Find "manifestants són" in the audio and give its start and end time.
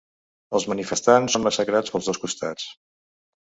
0.71-1.45